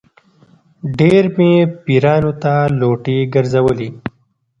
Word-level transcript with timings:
ډېر 0.99 1.23
مې 1.35 1.51
پیرانو 1.83 2.31
ته 2.41 2.53
لوټې 2.79 3.17
ګرځولې. 3.33 3.89